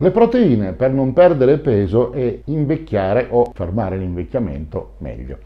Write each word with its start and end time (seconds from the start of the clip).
Le 0.00 0.12
proteine 0.12 0.74
per 0.74 0.92
non 0.92 1.12
perdere 1.12 1.58
peso 1.58 2.12
e 2.12 2.42
invecchiare 2.44 3.26
o 3.30 3.50
fermare 3.52 3.98
l'invecchiamento 3.98 4.92
meglio. 4.98 5.38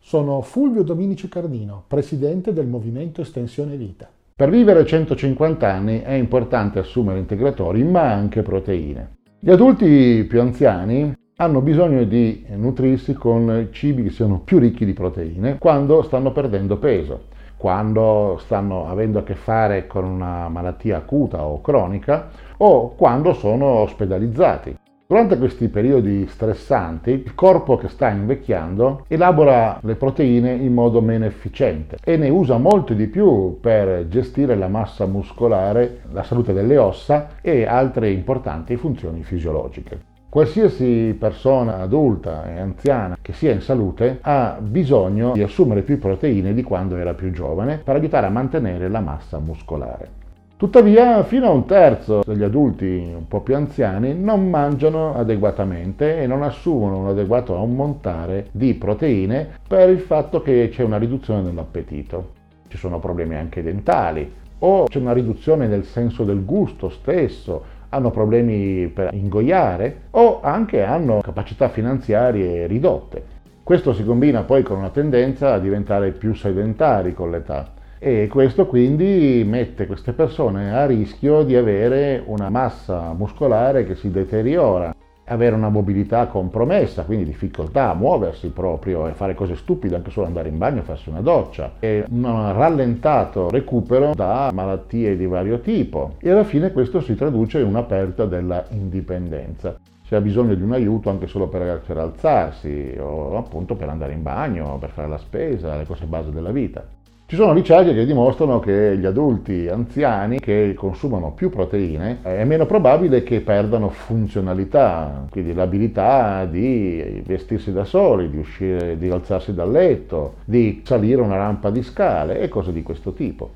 Sono 0.00 0.40
Fulvio 0.40 0.82
Dominici 0.82 1.28
Cardino, 1.28 1.84
presidente 1.86 2.54
del 2.54 2.66
Movimento 2.66 3.20
Estensione 3.20 3.76
Vita. 3.76 4.08
Per 4.34 4.48
vivere 4.48 4.86
150 4.86 5.70
anni 5.70 6.00
è 6.00 6.12
importante 6.12 6.78
assumere 6.78 7.18
integratori, 7.18 7.84
ma 7.84 8.10
anche 8.10 8.40
proteine. 8.40 9.16
Gli 9.38 9.50
adulti 9.50 10.24
più 10.26 10.40
anziani 10.40 11.12
hanno 11.36 11.60
bisogno 11.60 12.04
di 12.04 12.46
nutrirsi 12.56 13.12
con 13.12 13.68
cibi 13.72 14.04
che 14.04 14.10
siano 14.10 14.40
più 14.40 14.58
ricchi 14.58 14.86
di 14.86 14.94
proteine 14.94 15.58
quando 15.58 16.00
stanno 16.00 16.32
perdendo 16.32 16.78
peso 16.78 17.34
quando 17.56 18.36
stanno 18.40 18.88
avendo 18.88 19.20
a 19.20 19.22
che 19.22 19.34
fare 19.34 19.86
con 19.86 20.04
una 20.04 20.48
malattia 20.48 20.98
acuta 20.98 21.44
o 21.44 21.60
cronica 21.60 22.28
o 22.58 22.94
quando 22.94 23.32
sono 23.32 23.66
ospedalizzati. 23.66 24.76
Durante 25.08 25.38
questi 25.38 25.68
periodi 25.68 26.26
stressanti, 26.26 27.10
il 27.10 27.34
corpo 27.36 27.76
che 27.76 27.88
sta 27.88 28.08
invecchiando 28.08 29.04
elabora 29.06 29.78
le 29.82 29.94
proteine 29.94 30.52
in 30.52 30.74
modo 30.74 31.00
meno 31.00 31.24
efficiente 31.24 31.98
e 32.02 32.16
ne 32.16 32.28
usa 32.28 32.58
molto 32.58 32.92
di 32.92 33.06
più 33.06 33.60
per 33.60 34.08
gestire 34.08 34.56
la 34.56 34.66
massa 34.66 35.06
muscolare, 35.06 36.02
la 36.10 36.24
salute 36.24 36.52
delle 36.52 36.76
ossa 36.76 37.36
e 37.40 37.64
altre 37.64 38.10
importanti 38.10 38.74
funzioni 38.76 39.22
fisiologiche. 39.22 40.14
Qualsiasi 40.36 41.16
persona 41.18 41.78
adulta 41.78 42.44
e 42.44 42.58
anziana 42.58 43.16
che 43.22 43.32
sia 43.32 43.52
in 43.52 43.62
salute 43.62 44.18
ha 44.20 44.58
bisogno 44.60 45.32
di 45.32 45.42
assumere 45.42 45.80
più 45.80 45.98
proteine 45.98 46.52
di 46.52 46.62
quando 46.62 46.96
era 46.96 47.14
più 47.14 47.30
giovane 47.30 47.78
per 47.82 47.96
aiutare 47.96 48.26
a 48.26 48.28
mantenere 48.28 48.90
la 48.90 49.00
massa 49.00 49.38
muscolare. 49.38 50.10
Tuttavia, 50.58 51.24
fino 51.24 51.46
a 51.46 51.52
un 51.52 51.64
terzo 51.64 52.20
degli 52.22 52.42
adulti 52.42 52.84
un 52.84 53.26
po' 53.26 53.40
più 53.40 53.56
anziani 53.56 54.14
non 54.14 54.50
mangiano 54.50 55.14
adeguatamente 55.14 56.20
e 56.20 56.26
non 56.26 56.42
assumono 56.42 56.98
un 56.98 57.06
adeguato 57.06 57.56
ammontare 57.56 58.48
di 58.52 58.74
proteine 58.74 59.48
per 59.66 59.88
il 59.88 60.00
fatto 60.00 60.42
che 60.42 60.68
c'è 60.70 60.82
una 60.82 60.98
riduzione 60.98 61.44
dell'appetito. 61.44 62.32
Ci 62.68 62.76
sono 62.76 62.98
problemi 62.98 63.36
anche 63.36 63.62
dentali 63.62 64.30
o 64.58 64.84
c'è 64.84 64.98
una 64.98 65.14
riduzione 65.14 65.66
nel 65.66 65.84
senso 65.84 66.24
del 66.24 66.44
gusto 66.44 66.90
stesso 66.90 67.74
hanno 67.90 68.10
problemi 68.10 68.88
per 68.88 69.12
ingoiare 69.14 70.02
o 70.10 70.40
anche 70.42 70.82
hanno 70.82 71.20
capacità 71.20 71.68
finanziarie 71.68 72.66
ridotte. 72.66 73.34
Questo 73.62 73.92
si 73.92 74.04
combina 74.04 74.42
poi 74.42 74.62
con 74.62 74.78
una 74.78 74.90
tendenza 74.90 75.52
a 75.52 75.58
diventare 75.58 76.12
più 76.12 76.34
sedentari 76.34 77.14
con 77.14 77.30
l'età 77.30 77.72
e 77.98 78.28
questo 78.30 78.66
quindi 78.66 79.42
mette 79.46 79.86
queste 79.86 80.12
persone 80.12 80.72
a 80.72 80.86
rischio 80.86 81.42
di 81.42 81.56
avere 81.56 82.22
una 82.26 82.50
massa 82.50 83.12
muscolare 83.14 83.84
che 83.84 83.94
si 83.94 84.10
deteriora 84.10 84.94
avere 85.26 85.54
una 85.54 85.68
mobilità 85.68 86.26
compromessa, 86.26 87.04
quindi 87.04 87.24
difficoltà 87.24 87.90
a 87.90 87.94
muoversi 87.94 88.48
proprio 88.48 89.06
e 89.06 89.12
fare 89.12 89.34
cose 89.34 89.56
stupide, 89.56 89.96
anche 89.96 90.10
solo 90.10 90.26
andare 90.26 90.48
in 90.48 90.58
bagno 90.58 90.80
e 90.80 90.84
farsi 90.84 91.08
una 91.08 91.20
doccia, 91.20 91.72
e 91.80 92.04
un 92.08 92.52
rallentato 92.52 93.50
recupero 93.50 94.14
da 94.14 94.50
malattie 94.52 95.16
di 95.16 95.26
vario 95.26 95.60
tipo. 95.60 96.14
E 96.18 96.30
alla 96.30 96.44
fine 96.44 96.72
questo 96.72 97.00
si 97.00 97.14
traduce 97.14 97.60
in 97.60 97.66
una 97.66 97.82
perdita 97.82 98.24
della 98.26 98.64
indipendenza. 98.70 99.76
Si 100.06 100.14
ha 100.14 100.20
bisogno 100.20 100.54
di 100.54 100.62
un 100.62 100.72
aiuto 100.72 101.10
anche 101.10 101.26
solo 101.26 101.48
per, 101.48 101.82
per 101.84 101.96
alzarsi 101.96 102.94
o 103.00 103.36
appunto 103.36 103.74
per 103.74 103.88
andare 103.88 104.12
in 104.12 104.22
bagno, 104.22 104.78
per 104.78 104.90
fare 104.90 105.08
la 105.08 105.18
spesa, 105.18 105.76
le 105.76 105.84
cose 105.84 106.04
base 106.04 106.30
della 106.30 106.52
vita. 106.52 106.84
Ci 107.28 107.34
sono 107.34 107.52
ricerche 107.52 107.92
che 107.92 108.06
dimostrano 108.06 108.60
che 108.60 108.96
gli 108.96 109.04
adulti 109.04 109.66
anziani 109.66 110.38
che 110.38 110.74
consumano 110.76 111.32
più 111.32 111.50
proteine 111.50 112.18
è 112.22 112.44
meno 112.44 112.66
probabile 112.66 113.24
che 113.24 113.40
perdano 113.40 113.88
funzionalità, 113.88 115.26
quindi 115.28 115.52
l'abilità 115.52 116.44
di 116.44 117.24
vestirsi 117.26 117.72
da 117.72 117.82
soli, 117.82 118.30
di 118.30 118.36
uscire, 118.36 118.96
di 118.96 119.10
alzarsi 119.10 119.52
dal 119.52 119.72
letto, 119.72 120.34
di 120.44 120.82
salire 120.84 121.20
una 121.20 121.34
rampa 121.34 121.70
di 121.70 121.82
scale 121.82 122.38
e 122.38 122.46
cose 122.46 122.72
di 122.72 122.84
questo 122.84 123.12
tipo. 123.12 123.50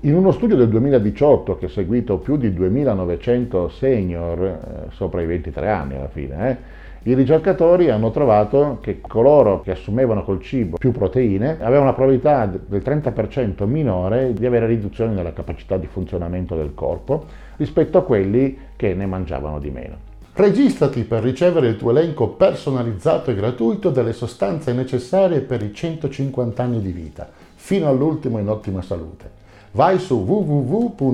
In 0.00 0.16
uno 0.16 0.32
studio 0.32 0.56
del 0.56 0.68
2018 0.68 1.58
che 1.58 1.66
ha 1.66 1.68
seguito 1.68 2.18
più 2.18 2.36
di 2.36 2.52
2900 2.52 3.68
senior 3.68 4.42
eh, 4.42 4.90
sopra 4.90 5.22
i 5.22 5.26
23 5.26 5.68
anni 5.68 5.94
alla 5.94 6.08
fine, 6.08 6.50
eh, 6.50 6.56
i 7.04 7.14
ricercatori 7.14 7.90
hanno 7.90 8.12
trovato 8.12 8.78
che 8.80 9.00
coloro 9.00 9.60
che 9.60 9.72
assumevano 9.72 10.22
col 10.22 10.40
cibo 10.40 10.76
più 10.76 10.92
proteine 10.92 11.54
avevano 11.58 11.82
una 11.82 11.94
probabilità 11.94 12.46
del 12.46 12.80
30% 12.80 13.66
minore 13.66 14.32
di 14.32 14.46
avere 14.46 14.66
riduzione 14.66 15.12
nella 15.12 15.32
capacità 15.32 15.76
di 15.76 15.88
funzionamento 15.88 16.54
del 16.54 16.74
corpo 16.74 17.24
rispetto 17.56 17.98
a 17.98 18.04
quelli 18.04 18.56
che 18.76 18.94
ne 18.94 19.06
mangiavano 19.06 19.58
di 19.58 19.70
meno. 19.70 19.96
Registrati 20.34 21.02
per 21.02 21.24
ricevere 21.24 21.66
il 21.66 21.76
tuo 21.76 21.90
elenco 21.90 22.28
personalizzato 22.28 23.32
e 23.32 23.34
gratuito 23.34 23.90
delle 23.90 24.12
sostanze 24.12 24.72
necessarie 24.72 25.40
per 25.40 25.60
i 25.60 25.74
150 25.74 26.62
anni 26.62 26.80
di 26.80 26.92
vita, 26.92 27.28
fino 27.56 27.88
all'ultimo 27.88 28.38
in 28.38 28.48
ottima 28.48 28.80
salute. 28.80 29.28
Vai 29.72 29.98
su 29.98 30.18
www.mev.cx 30.18 31.10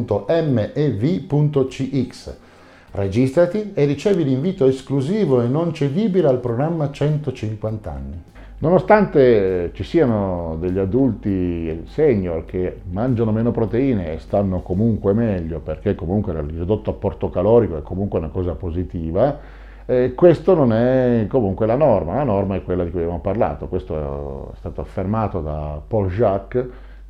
Registrati 2.98 3.74
e 3.74 3.84
ricevi 3.84 4.24
l'invito 4.24 4.66
esclusivo 4.66 5.40
e 5.40 5.46
non 5.46 5.72
cedibile 5.72 6.26
al 6.26 6.40
programma 6.40 6.90
150 6.90 7.92
anni. 7.92 8.22
Nonostante 8.58 9.70
ci 9.72 9.84
siano 9.84 10.56
degli 10.58 10.78
adulti 10.78 11.84
senior 11.86 12.44
che 12.44 12.80
mangiano 12.90 13.30
meno 13.30 13.52
proteine 13.52 14.14
e 14.14 14.18
stanno 14.18 14.62
comunque 14.62 15.12
meglio, 15.12 15.60
perché 15.60 15.94
comunque 15.94 16.32
il 16.32 16.58
ridotto 16.58 16.90
apporto 16.90 17.30
calorico 17.30 17.76
è 17.76 17.82
comunque 17.82 18.18
una 18.18 18.30
cosa 18.30 18.56
positiva, 18.56 19.38
eh, 19.86 20.14
questo 20.14 20.54
non 20.54 20.72
è 20.72 21.26
comunque 21.28 21.66
la 21.66 21.76
norma, 21.76 22.14
la 22.14 22.24
norma 22.24 22.56
è 22.56 22.64
quella 22.64 22.82
di 22.82 22.90
cui 22.90 23.02
abbiamo 23.02 23.20
parlato, 23.20 23.68
questo 23.68 24.50
è 24.54 24.56
stato 24.56 24.80
affermato 24.80 25.40
da 25.40 25.80
Paul 25.86 26.10
Jacques 26.10 26.66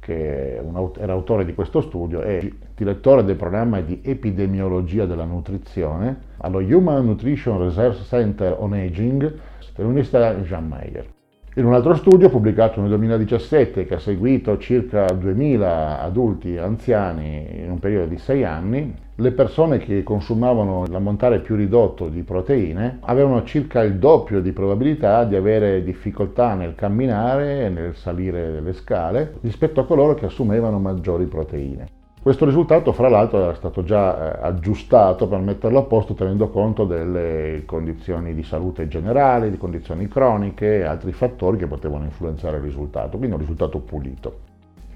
che 0.08 0.62
era 0.96 1.12
autore 1.12 1.44
di 1.44 1.52
questo 1.52 1.82
studio 1.82 2.22
e 2.22 2.50
direttore 2.74 3.24
del 3.24 3.36
programma 3.36 3.82
di 3.82 4.00
epidemiologia 4.02 5.04
della 5.04 5.26
nutrizione 5.26 6.20
allo 6.38 6.60
Human 6.60 7.04
Nutrition 7.04 7.62
Research 7.62 8.06
Center 8.06 8.56
on 8.58 8.72
Aging 8.72 9.38
dell'Università 9.76 10.34
Jean 10.36 10.66
Meyer. 10.66 11.16
In 11.58 11.66
un 11.66 11.74
altro 11.74 11.96
studio 11.96 12.28
pubblicato 12.28 12.80
nel 12.80 12.90
2017 12.90 13.84
che 13.84 13.94
ha 13.94 13.98
seguito 13.98 14.58
circa 14.58 15.06
2000 15.06 16.00
adulti 16.00 16.56
anziani 16.56 17.62
in 17.64 17.72
un 17.72 17.80
periodo 17.80 18.06
di 18.06 18.16
6 18.16 18.44
anni, 18.44 18.94
le 19.16 19.32
persone 19.32 19.78
che 19.78 20.04
consumavano 20.04 20.84
l'ammontare 20.86 21.40
più 21.40 21.56
ridotto 21.56 22.10
di 22.10 22.22
proteine 22.22 22.98
avevano 23.00 23.42
circa 23.42 23.82
il 23.82 23.96
doppio 23.96 24.40
di 24.40 24.52
probabilità 24.52 25.24
di 25.24 25.34
avere 25.34 25.82
difficoltà 25.82 26.54
nel 26.54 26.76
camminare 26.76 27.64
e 27.64 27.68
nel 27.70 27.96
salire 27.96 28.52
delle 28.52 28.72
scale 28.72 29.34
rispetto 29.40 29.80
a 29.80 29.84
coloro 29.84 30.14
che 30.14 30.26
assumevano 30.26 30.78
maggiori 30.78 31.24
proteine. 31.24 31.97
Questo 32.20 32.44
risultato, 32.44 32.92
fra 32.92 33.08
l'altro, 33.08 33.38
era 33.38 33.54
stato 33.54 33.84
già 33.84 34.40
eh, 34.40 34.46
aggiustato 34.46 35.28
per 35.28 35.38
metterlo 35.38 35.78
a 35.78 35.82
posto 35.84 36.14
tenendo 36.14 36.48
conto 36.48 36.84
delle 36.84 37.62
condizioni 37.64 38.34
di 38.34 38.42
salute 38.42 38.88
generali, 38.88 39.50
di 39.50 39.56
condizioni 39.56 40.08
croniche 40.08 40.78
e 40.78 40.82
altri 40.82 41.12
fattori 41.12 41.58
che 41.58 41.68
potevano 41.68 42.04
influenzare 42.04 42.56
il 42.56 42.62
risultato, 42.64 43.16
quindi 43.18 43.36
un 43.36 43.40
risultato 43.40 43.78
pulito. 43.78 44.46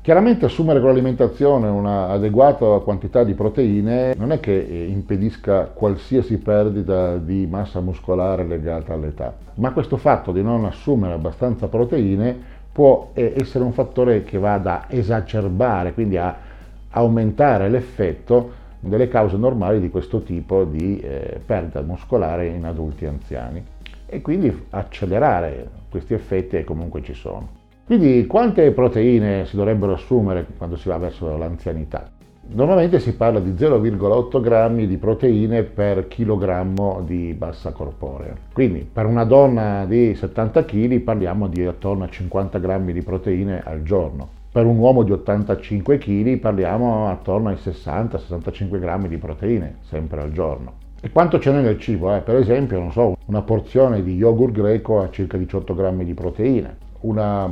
Chiaramente 0.02 0.46
assumere 0.46 0.80
con 0.80 0.88
l'alimentazione 0.88 1.68
un'adeguata 1.68 2.80
quantità 2.80 3.22
di 3.22 3.34
proteine 3.34 4.14
non 4.18 4.32
è 4.32 4.40
che 4.40 4.58
eh, 4.58 4.86
impedisca 4.86 5.66
qualsiasi 5.66 6.38
perdita 6.38 7.18
di 7.18 7.46
massa 7.48 7.80
muscolare 7.80 8.44
legata 8.44 8.94
all'età, 8.94 9.32
ma 9.54 9.70
questo 9.70 9.96
fatto 9.96 10.32
di 10.32 10.42
non 10.42 10.64
assumere 10.64 11.14
abbastanza 11.14 11.68
proteine 11.68 12.36
può 12.72 13.10
eh, 13.12 13.34
essere 13.36 13.62
un 13.62 13.72
fattore 13.72 14.24
che 14.24 14.38
va 14.38 14.54
ad 14.54 14.86
esacerbare, 14.88 15.92
quindi 15.92 16.16
a 16.16 16.50
aumentare 16.92 17.68
l'effetto 17.68 18.60
delle 18.80 19.08
cause 19.08 19.36
normali 19.36 19.80
di 19.80 19.90
questo 19.90 20.22
tipo 20.22 20.64
di 20.64 20.98
eh, 20.98 21.40
perdita 21.44 21.82
muscolare 21.82 22.46
in 22.46 22.64
adulti 22.64 23.06
anziani 23.06 23.62
e 24.06 24.20
quindi 24.20 24.66
accelerare 24.70 25.68
questi 25.90 26.14
effetti 26.14 26.56
che 26.56 26.64
comunque 26.64 27.02
ci 27.02 27.14
sono. 27.14 27.60
Quindi 27.84 28.26
quante 28.26 28.70
proteine 28.72 29.44
si 29.46 29.56
dovrebbero 29.56 29.92
assumere 29.92 30.46
quando 30.56 30.76
si 30.76 30.88
va 30.88 30.98
verso 30.98 31.36
l'anzianità? 31.36 32.10
Normalmente 32.54 32.98
si 32.98 33.14
parla 33.14 33.38
di 33.38 33.52
0,8 33.52 34.40
grammi 34.40 34.86
di 34.86 34.96
proteine 34.96 35.62
per 35.62 36.08
chilogrammo 36.08 37.02
di 37.06 37.36
massa 37.38 37.70
corporea. 37.72 38.34
Quindi 38.52 38.88
per 38.90 39.06
una 39.06 39.24
donna 39.24 39.86
di 39.86 40.14
70 40.14 40.64
kg 40.64 41.00
parliamo 41.00 41.46
di 41.46 41.64
attorno 41.64 42.04
a 42.04 42.08
50 42.08 42.58
grammi 42.58 42.92
di 42.92 43.02
proteine 43.02 43.62
al 43.64 43.82
giorno. 43.82 44.40
Per 44.52 44.66
un 44.66 44.76
uomo 44.76 45.02
di 45.02 45.10
85 45.12 45.96
kg 45.96 46.36
parliamo 46.36 47.08
attorno 47.08 47.48
ai 47.48 47.54
60-65 47.54 48.78
grammi 48.78 49.08
di 49.08 49.16
proteine, 49.16 49.78
sempre 49.80 50.20
al 50.20 50.30
giorno. 50.30 50.74
E 51.00 51.10
quanto 51.10 51.40
ce 51.40 51.50
n'è 51.50 51.62
nel 51.62 51.78
cibo? 51.78 52.14
Eh? 52.14 52.20
Per 52.20 52.36
esempio, 52.36 52.78
non 52.78 52.92
so, 52.92 53.16
una 53.24 53.40
porzione 53.40 54.02
di 54.02 54.14
yogurt 54.14 54.52
greco 54.52 55.00
ha 55.00 55.08
circa 55.08 55.38
18 55.38 55.74
grammi 55.74 56.04
di 56.04 56.12
proteine, 56.12 56.76
una 57.00 57.50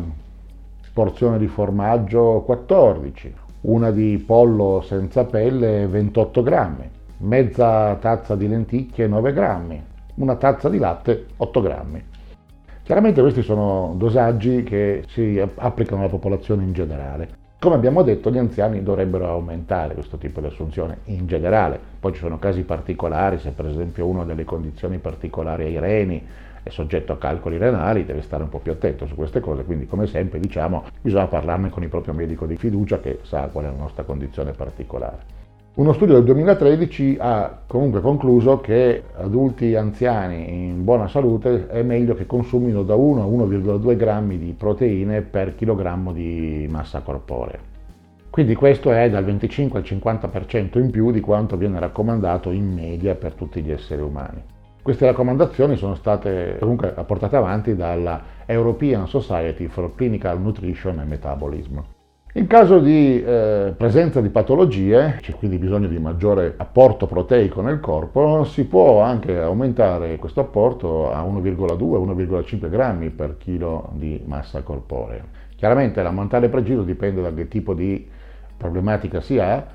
porzione 0.92 1.38
di 1.38 1.46
formaggio 1.46 2.42
14, 2.44 3.34
una 3.62 3.90
di 3.90 4.22
pollo 4.26 4.82
senza 4.82 5.24
pelle 5.24 5.86
28 5.86 6.42
grammi, 6.42 6.90
mezza 7.20 7.94
tazza 7.94 8.36
di 8.36 8.46
lenticchie 8.46 9.06
9 9.06 9.32
grammi, 9.32 9.82
una 10.16 10.36
tazza 10.36 10.68
di 10.68 10.76
latte 10.76 11.28
8 11.38 11.60
grammi. 11.62 12.04
Chiaramente 12.90 13.20
questi 13.20 13.42
sono 13.42 13.94
dosaggi 13.96 14.64
che 14.64 15.04
si 15.10 15.40
applicano 15.54 16.00
alla 16.00 16.10
popolazione 16.10 16.64
in 16.64 16.72
generale. 16.72 17.28
Come 17.60 17.76
abbiamo 17.76 18.02
detto, 18.02 18.32
gli 18.32 18.38
anziani 18.38 18.82
dovrebbero 18.82 19.28
aumentare 19.28 19.94
questo 19.94 20.16
tipo 20.16 20.40
di 20.40 20.46
assunzione 20.46 20.98
in 21.04 21.28
generale. 21.28 21.78
Poi 22.00 22.12
ci 22.12 22.18
sono 22.18 22.40
casi 22.40 22.62
particolari, 22.62 23.38
se 23.38 23.52
per 23.52 23.66
esempio 23.66 24.06
uno 24.06 24.22
ha 24.22 24.24
delle 24.24 24.42
condizioni 24.42 24.98
particolari 24.98 25.66
ai 25.66 25.78
reni 25.78 26.26
è 26.64 26.68
soggetto 26.70 27.12
a 27.12 27.16
calcoli 27.18 27.58
renali, 27.58 28.04
deve 28.04 28.22
stare 28.22 28.42
un 28.42 28.48
po' 28.48 28.58
più 28.58 28.72
attento 28.72 29.06
su 29.06 29.14
queste 29.14 29.38
cose, 29.38 29.62
quindi 29.62 29.86
come 29.86 30.08
sempre 30.08 30.40
diciamo 30.40 30.86
bisogna 31.00 31.28
parlarne 31.28 31.70
con 31.70 31.84
il 31.84 31.90
proprio 31.90 32.12
medico 32.12 32.44
di 32.44 32.56
fiducia 32.56 32.98
che 32.98 33.20
sa 33.22 33.50
qual 33.52 33.66
è 33.66 33.68
la 33.68 33.76
nostra 33.76 34.02
condizione 34.02 34.50
particolare. 34.50 35.39
Uno 35.80 35.94
studio 35.94 36.12
del 36.16 36.24
2013 36.24 37.16
ha 37.18 37.62
comunque 37.66 38.02
concluso 38.02 38.60
che 38.60 39.02
adulti 39.16 39.74
anziani 39.74 40.66
in 40.66 40.84
buona 40.84 41.08
salute 41.08 41.68
è 41.68 41.82
meglio 41.82 42.14
che 42.14 42.26
consumino 42.26 42.82
da 42.82 42.96
1 42.96 43.22
a 43.22 43.24
1,2 43.24 43.96
grammi 43.96 44.36
di 44.36 44.52
proteine 44.52 45.22
per 45.22 45.54
chilogrammo 45.54 46.12
di 46.12 46.66
massa 46.68 47.00
corporea. 47.00 47.58
Quindi 48.28 48.54
questo 48.56 48.92
è 48.92 49.08
dal 49.08 49.24
25 49.24 49.78
al 49.78 49.84
50% 49.86 50.78
in 50.78 50.90
più 50.90 51.10
di 51.12 51.20
quanto 51.20 51.56
viene 51.56 51.80
raccomandato 51.80 52.50
in 52.50 52.70
media 52.74 53.14
per 53.14 53.32
tutti 53.32 53.62
gli 53.62 53.72
esseri 53.72 54.02
umani. 54.02 54.42
Queste 54.82 55.06
raccomandazioni 55.06 55.76
sono 55.76 55.94
state 55.94 56.58
comunque 56.60 56.90
portate 57.06 57.36
avanti 57.36 57.74
dalla 57.74 58.20
European 58.44 59.08
Society 59.08 59.66
for 59.68 59.94
Clinical 59.94 60.38
Nutrition 60.42 60.98
and 60.98 61.08
Metabolism. 61.08 61.78
In 62.34 62.46
caso 62.46 62.78
di 62.78 63.20
eh, 63.20 63.74
presenza 63.76 64.20
di 64.20 64.28
patologie, 64.28 65.16
c'è 65.20 65.34
quindi 65.34 65.58
bisogno 65.58 65.88
di 65.88 65.98
maggiore 65.98 66.54
apporto 66.56 67.08
proteico 67.08 67.60
nel 67.60 67.80
corpo, 67.80 68.44
si 68.44 68.66
può 68.66 69.00
anche 69.00 69.36
aumentare 69.36 70.14
questo 70.14 70.38
apporto 70.38 71.10
a 71.10 71.24
1,2-1,5 71.24 72.70
grammi 72.70 73.10
per 73.10 73.36
chilo 73.36 73.90
di 73.94 74.22
massa 74.26 74.62
corporea. 74.62 75.24
Chiaramente 75.56 76.00
l'ammontare 76.04 76.48
preciso 76.48 76.82
dipende 76.82 77.20
da 77.20 77.34
che 77.34 77.48
tipo 77.48 77.74
di 77.74 78.08
problematica 78.56 79.20
si 79.20 79.36
ha 79.40 79.66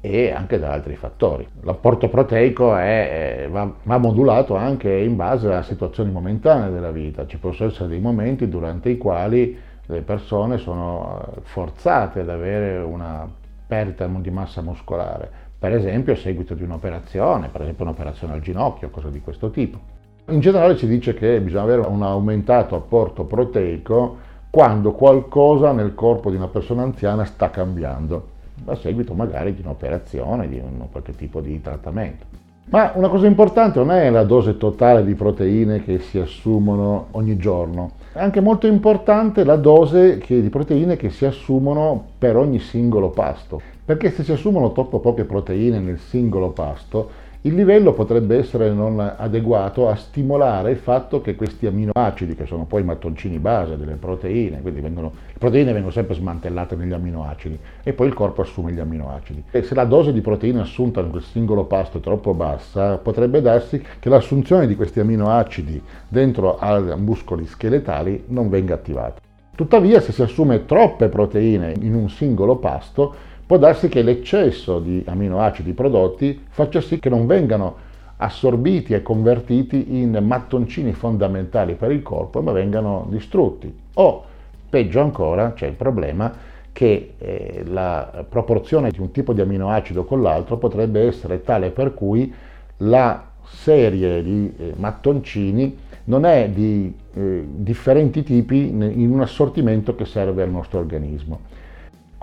e 0.00 0.32
anche 0.32 0.58
da 0.58 0.72
altri 0.72 0.96
fattori. 0.96 1.46
L'apporto 1.60 2.08
proteico 2.08 2.74
è, 2.74 3.46
va, 3.48 3.72
va, 3.84 3.98
modulato 3.98 4.56
anche 4.56 4.92
in 4.92 5.14
base 5.14 5.52
a 5.52 5.62
situazioni 5.62 6.10
momentanee 6.10 6.72
della 6.72 6.90
vita. 6.90 7.24
Ci 7.24 7.38
possono 7.38 7.70
essere 7.70 7.88
dei 7.88 8.00
momenti 8.00 8.48
durante 8.48 8.88
i 8.88 8.98
quali 8.98 9.72
le 9.86 10.00
persone 10.02 10.58
sono 10.58 11.20
eh, 11.20 11.40
forzate 11.42 12.20
ad 12.20 12.28
avere 12.28 12.78
una 12.78 13.28
perdita 13.66 14.06
di 14.06 14.30
massa 14.30 14.62
muscolare, 14.62 15.30
per 15.58 15.72
esempio 15.72 16.12
a 16.12 16.16
seguito 16.16 16.54
di 16.54 16.62
un'operazione, 16.62 17.48
per 17.48 17.62
esempio 17.62 17.84
un'operazione 17.84 18.34
al 18.34 18.40
ginocchio, 18.40 18.90
cose 18.90 19.10
di 19.10 19.20
questo 19.20 19.50
tipo. 19.50 19.78
In 20.28 20.40
generale 20.40 20.76
si 20.76 20.86
dice 20.86 21.12
che 21.14 21.40
bisogna 21.40 21.62
avere 21.62 21.86
un 21.86 22.02
aumentato 22.02 22.76
apporto 22.76 23.24
proteico 23.24 24.16
quando 24.48 24.92
qualcosa 24.92 25.72
nel 25.72 25.94
corpo 25.94 26.30
di 26.30 26.36
una 26.36 26.48
persona 26.48 26.82
anziana 26.82 27.24
sta 27.24 27.50
cambiando, 27.50 28.28
a 28.66 28.74
seguito 28.76 29.12
magari 29.14 29.54
di 29.54 29.62
un'operazione, 29.62 30.48
di 30.48 30.58
un 30.58 30.86
qualche 30.90 31.14
tipo 31.14 31.40
di 31.40 31.60
trattamento. 31.60 32.24
Ma 32.70 32.92
una 32.94 33.08
cosa 33.08 33.26
importante 33.26 33.78
non 33.78 33.90
è 33.90 34.08
la 34.08 34.24
dose 34.24 34.56
totale 34.56 35.04
di 35.04 35.14
proteine 35.14 35.82
che 35.82 35.98
si 35.98 36.18
assumono 36.18 37.08
ogni 37.10 37.36
giorno, 37.36 37.90
è 38.14 38.20
anche 38.20 38.40
molto 38.40 38.68
importante 38.68 39.42
la 39.42 39.56
dose 39.56 40.18
di 40.18 40.48
proteine 40.48 40.96
che 40.96 41.10
si 41.10 41.24
assumono 41.24 42.10
per 42.16 42.36
ogni 42.36 42.60
singolo 42.60 43.10
pasto, 43.10 43.60
perché 43.84 44.12
se 44.12 44.22
si 44.22 44.30
assumono 44.30 44.70
troppo 44.70 45.00
poche 45.00 45.24
proteine 45.24 45.80
nel 45.80 45.98
singolo 45.98 46.50
pasto, 46.50 47.10
il 47.46 47.54
livello 47.54 47.92
potrebbe 47.92 48.38
essere 48.38 48.72
non 48.72 48.98
adeguato 48.98 49.90
a 49.90 49.96
stimolare 49.96 50.70
il 50.70 50.78
fatto 50.78 51.20
che 51.20 51.34
questi 51.34 51.66
aminoacidi, 51.66 52.34
che 52.34 52.46
sono 52.46 52.64
poi 52.64 52.80
i 52.80 52.84
mattoncini 52.84 53.38
base 53.38 53.76
delle 53.76 53.96
proteine, 53.96 54.62
quindi 54.62 54.80
vengono, 54.80 55.12
le 55.26 55.38
proteine 55.38 55.72
vengono 55.72 55.92
sempre 55.92 56.14
smantellate 56.14 56.74
negli 56.74 56.94
aminoacidi 56.94 57.58
e 57.82 57.92
poi 57.92 58.06
il 58.06 58.14
corpo 58.14 58.40
assume 58.40 58.72
gli 58.72 58.80
aminoacidi. 58.80 59.44
E 59.50 59.62
se 59.62 59.74
la 59.74 59.84
dose 59.84 60.14
di 60.14 60.22
proteine 60.22 60.60
assunta 60.60 61.00
in 61.00 61.10
quel 61.10 61.22
singolo 61.22 61.64
pasto 61.64 61.98
è 61.98 62.00
troppo 62.00 62.32
bassa, 62.32 62.96
potrebbe 62.96 63.42
darsi 63.42 63.84
che 64.00 64.08
l'assunzione 64.08 64.66
di 64.66 64.74
questi 64.74 65.00
aminoacidi 65.00 65.82
dentro 66.08 66.56
ai 66.56 66.98
muscoli 66.98 67.44
scheletali 67.44 68.24
non 68.28 68.48
venga 68.48 68.72
attivata. 68.72 69.20
Tuttavia, 69.54 70.00
se 70.00 70.12
si 70.12 70.22
assume 70.22 70.64
troppe 70.64 71.08
proteine 71.08 71.74
in 71.78 71.94
un 71.94 72.08
singolo 72.08 72.56
pasto, 72.56 73.32
può 73.46 73.58
darsi 73.58 73.88
che 73.88 74.02
l'eccesso 74.02 74.78
di 74.78 75.02
aminoacidi 75.06 75.72
prodotti 75.72 76.44
faccia 76.48 76.80
sì 76.80 76.98
che 76.98 77.08
non 77.08 77.26
vengano 77.26 77.92
assorbiti 78.16 78.94
e 78.94 79.02
convertiti 79.02 80.00
in 80.00 80.18
mattoncini 80.22 80.92
fondamentali 80.92 81.74
per 81.74 81.90
il 81.90 82.02
corpo, 82.02 82.40
ma 82.40 82.52
vengano 82.52 83.06
distrutti. 83.10 83.72
O, 83.94 84.24
peggio 84.68 85.00
ancora, 85.00 85.52
c'è 85.52 85.66
il 85.66 85.74
problema 85.74 86.32
che 86.72 87.14
eh, 87.18 87.62
la 87.66 88.24
proporzione 88.28 88.90
di 88.90 89.00
un 89.00 89.10
tipo 89.10 89.32
di 89.32 89.40
aminoacido 89.40 90.04
con 90.04 90.22
l'altro 90.22 90.56
potrebbe 90.56 91.06
essere 91.06 91.42
tale 91.42 91.70
per 91.70 91.94
cui 91.94 92.32
la 92.78 93.30
serie 93.44 94.22
di 94.22 94.52
eh, 94.56 94.72
mattoncini 94.76 95.76
non 96.04 96.24
è 96.24 96.48
di 96.48 96.92
eh, 97.14 97.46
differenti 97.48 98.22
tipi 98.22 98.68
in 98.68 99.10
un 99.10 99.20
assortimento 99.20 99.94
che 99.94 100.04
serve 100.04 100.42
al 100.42 100.50
nostro 100.50 100.78
organismo. 100.78 101.40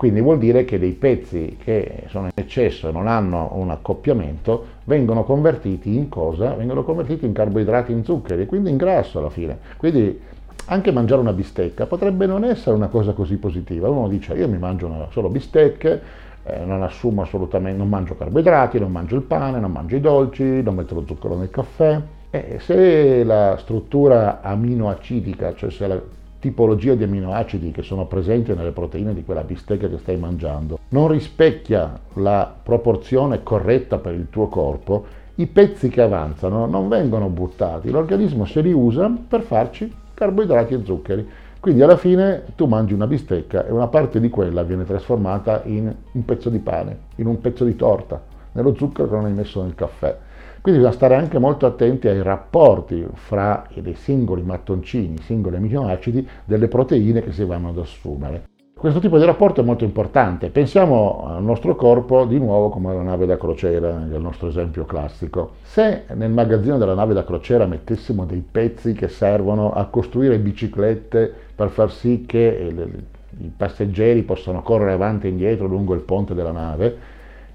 Quindi 0.02 0.20
vuol 0.20 0.38
dire 0.38 0.64
che 0.64 0.80
dei 0.80 0.94
pezzi 0.94 1.58
che 1.62 2.06
sono 2.08 2.24
in 2.24 2.32
eccesso 2.34 2.88
e 2.88 2.90
non 2.90 3.06
hanno 3.06 3.50
un 3.52 3.70
accoppiamento 3.70 4.64
vengono 4.86 5.22
convertiti 5.22 5.94
in 5.94 6.08
cosa? 6.08 6.54
Vengono 6.54 6.82
convertiti 6.82 7.24
in 7.24 7.32
carboidrati, 7.32 7.92
in 7.92 8.02
zuccheri, 8.02 8.46
quindi 8.46 8.70
in 8.70 8.78
grasso 8.78 9.20
alla 9.20 9.30
fine. 9.30 9.56
Quindi 9.76 10.20
anche 10.64 10.90
mangiare 10.90 11.20
una 11.20 11.32
bistecca 11.32 11.86
potrebbe 11.86 12.26
non 12.26 12.42
essere 12.42 12.74
una 12.74 12.88
cosa 12.88 13.12
così 13.12 13.36
positiva. 13.36 13.88
Uno 13.88 14.08
dice 14.08 14.34
io 14.34 14.48
mi 14.48 14.58
mangio 14.58 15.06
solo 15.12 15.28
bistecche, 15.28 16.02
eh, 16.42 16.64
non 16.64 16.82
assumo 16.82 17.22
assolutamente, 17.22 17.78
non 17.78 17.88
mangio 17.88 18.16
carboidrati, 18.16 18.80
non 18.80 18.90
mangio 18.90 19.14
il 19.14 19.22
pane, 19.22 19.60
non 19.60 19.70
mangio 19.70 19.94
i 19.94 20.00
dolci, 20.00 20.64
non 20.64 20.74
metto 20.74 20.96
lo 20.96 21.04
zucchero 21.06 21.36
nel 21.36 21.50
caffè. 21.50 22.00
E 22.28 22.56
se 22.58 23.22
la 23.22 23.56
struttura 23.56 24.40
aminoacidica, 24.40 25.54
cioè 25.54 25.70
se 25.70 25.86
la 25.86 26.00
tipologia 26.42 26.96
di 26.96 27.04
aminoacidi 27.04 27.70
che 27.70 27.82
sono 27.82 28.06
presenti 28.06 28.52
nelle 28.52 28.72
proteine 28.72 29.14
di 29.14 29.22
quella 29.22 29.44
bistecca 29.44 29.88
che 29.88 29.98
stai 29.98 30.16
mangiando 30.16 30.80
non 30.88 31.06
rispecchia 31.06 31.96
la 32.14 32.52
proporzione 32.60 33.44
corretta 33.44 33.98
per 33.98 34.14
il 34.14 34.26
tuo 34.28 34.48
corpo, 34.48 35.04
i 35.36 35.46
pezzi 35.46 35.88
che 35.88 36.00
avanzano 36.00 36.66
non 36.66 36.88
vengono 36.88 37.28
buttati, 37.28 37.90
l'organismo 37.90 38.44
se 38.44 38.60
li 38.60 38.72
usa 38.72 39.08
per 39.28 39.42
farci 39.42 39.90
carboidrati 40.12 40.74
e 40.74 40.84
zuccheri. 40.84 41.28
Quindi 41.60 41.80
alla 41.80 41.96
fine 41.96 42.42
tu 42.56 42.66
mangi 42.66 42.92
una 42.92 43.06
bistecca 43.06 43.64
e 43.64 43.70
una 43.70 43.86
parte 43.86 44.18
di 44.18 44.28
quella 44.28 44.64
viene 44.64 44.84
trasformata 44.84 45.62
in 45.66 45.94
un 46.10 46.24
pezzo 46.24 46.50
di 46.50 46.58
pane, 46.58 46.98
in 47.16 47.26
un 47.26 47.40
pezzo 47.40 47.64
di 47.64 47.76
torta, 47.76 48.20
nello 48.50 48.74
zucchero 48.74 49.08
che 49.08 49.14
non 49.14 49.26
hai 49.26 49.32
messo 49.32 49.62
nel 49.62 49.76
caffè. 49.76 50.18
Quindi 50.62 50.80
bisogna 50.80 50.96
stare 50.96 51.16
anche 51.16 51.40
molto 51.40 51.66
attenti 51.66 52.06
ai 52.06 52.22
rapporti 52.22 53.04
fra 53.14 53.66
i 53.74 53.94
singoli 53.94 54.42
mattoncini, 54.42 55.14
i 55.14 55.22
singoli 55.22 55.56
aminoacidi 55.56 56.26
delle 56.44 56.68
proteine 56.68 57.20
che 57.20 57.32
si 57.32 57.42
vanno 57.44 57.70
ad 57.70 57.78
assumere. 57.78 58.44
Questo 58.72 59.00
tipo 59.00 59.18
di 59.18 59.24
rapporto 59.24 59.60
è 59.60 59.64
molto 59.64 59.82
importante. 59.82 60.50
Pensiamo 60.50 61.24
al 61.26 61.42
nostro 61.42 61.74
corpo 61.74 62.24
di 62.26 62.38
nuovo 62.38 62.68
come 62.68 62.90
alla 62.90 63.02
nave 63.02 63.26
da 63.26 63.36
crociera, 63.36 63.96
nel 63.98 64.20
nostro 64.20 64.46
esempio 64.46 64.84
classico. 64.84 65.54
Se 65.62 66.04
nel 66.14 66.30
magazzino 66.30 66.78
della 66.78 66.94
nave 66.94 67.12
da 67.12 67.24
crociera 67.24 67.66
mettessimo 67.66 68.24
dei 68.24 68.44
pezzi 68.48 68.92
che 68.92 69.08
servono 69.08 69.72
a 69.72 69.86
costruire 69.86 70.38
biciclette 70.38 71.32
per 71.56 71.70
far 71.70 71.90
sì 71.90 72.24
che 72.24 72.72
i 73.38 73.52
passeggeri 73.56 74.22
possano 74.22 74.62
correre 74.62 74.92
avanti 74.92 75.26
e 75.26 75.30
indietro 75.30 75.66
lungo 75.66 75.94
il 75.94 76.02
ponte 76.02 76.34
della 76.34 76.52
nave, 76.52 76.96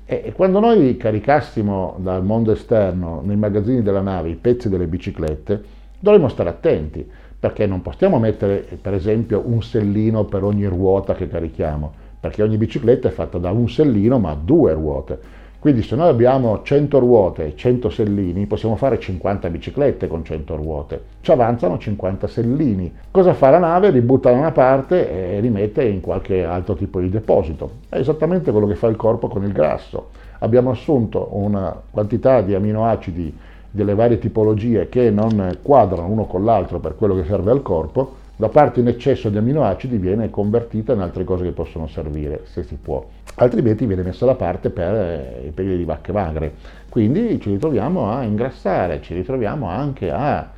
e 0.09 0.31
quando 0.31 0.61
noi 0.61 0.95
caricassimo 0.95 1.97
dal 1.97 2.23
mondo 2.23 2.53
esterno 2.53 3.21
nei 3.25 3.35
magazzini 3.35 3.81
della 3.81 3.99
nave 3.99 4.29
i 4.29 4.35
pezzi 4.35 4.69
delle 4.69 4.87
biciclette, 4.87 5.61
dovremmo 5.99 6.29
stare 6.29 6.47
attenti, 6.47 7.05
perché 7.37 7.65
non 7.65 7.81
possiamo 7.81 8.17
mettere 8.17 8.65
per 8.81 8.93
esempio 8.93 9.43
un 9.45 9.61
sellino 9.61 10.23
per 10.23 10.45
ogni 10.45 10.65
ruota 10.65 11.13
che 11.13 11.27
carichiamo, 11.27 11.91
perché 12.21 12.41
ogni 12.41 12.55
bicicletta 12.55 13.09
è 13.09 13.11
fatta 13.11 13.37
da 13.37 13.51
un 13.51 13.67
sellino 13.67 14.17
ma 14.17 14.33
due 14.33 14.71
ruote. 14.71 15.19
Quindi 15.67 15.83
se 15.83 15.97
noi 15.97 16.07
abbiamo 16.07 16.61
100 16.63 16.97
ruote 16.97 17.45
e 17.47 17.55
100 17.57 17.89
sellini, 17.89 18.45
possiamo 18.45 18.77
fare 18.77 18.99
50 18.99 19.49
biciclette 19.49 20.07
con 20.07 20.23
100 20.23 20.55
ruote. 20.55 21.01
Ci 21.19 21.29
avanzano 21.29 21.77
50 21.77 22.25
sellini. 22.27 22.89
Cosa 23.11 23.33
fa 23.33 23.49
la 23.49 23.57
nave? 23.57 23.91
Li 23.91 23.99
butta 23.99 24.31
da 24.31 24.37
una 24.37 24.53
parte 24.53 25.35
e 25.35 25.41
rimette 25.41 25.83
in 25.83 25.99
qualche 25.99 26.45
altro 26.45 26.75
tipo 26.75 27.01
di 27.01 27.09
deposito. 27.09 27.69
È 27.89 27.97
esattamente 27.97 28.49
quello 28.51 28.65
che 28.65 28.75
fa 28.75 28.87
il 28.87 28.95
corpo 28.95 29.27
con 29.27 29.43
il 29.43 29.51
grasso. 29.51 30.11
Abbiamo 30.39 30.69
assunto 30.69 31.27
una 31.31 31.75
quantità 31.91 32.39
di 32.39 32.55
aminoacidi 32.55 33.37
delle 33.69 33.93
varie 33.93 34.19
tipologie 34.19 34.87
che 34.87 35.11
non 35.11 35.57
quadrano 35.61 36.07
uno 36.07 36.27
con 36.27 36.45
l'altro 36.45 36.79
per 36.79 36.95
quello 36.95 37.13
che 37.13 37.25
serve 37.25 37.51
al 37.51 37.61
corpo, 37.61 38.13
la 38.37 38.47
parte 38.47 38.79
in 38.79 38.87
eccesso 38.87 39.27
di 39.27 39.35
aminoacidi 39.35 39.97
viene 39.97 40.29
convertita 40.29 40.93
in 40.93 41.01
altre 41.01 41.25
cose 41.25 41.43
che 41.43 41.51
possono 41.51 41.87
servire, 41.87 42.43
se 42.45 42.63
si 42.63 42.75
può. 42.81 43.05
Altrimenti 43.39 43.85
viene 43.85 44.03
messa 44.03 44.25
da 44.25 44.35
parte 44.35 44.69
per 44.69 44.93
eh, 44.93 45.47
i 45.47 45.51
periodi 45.51 45.77
di 45.77 45.85
vacche 45.85 46.11
magre. 46.11 46.53
Quindi 46.89 47.39
ci 47.39 47.51
ritroviamo 47.51 48.11
a 48.11 48.23
ingrassare, 48.23 49.01
ci 49.01 49.13
ritroviamo 49.13 49.67
anche 49.67 50.11
a 50.11 50.49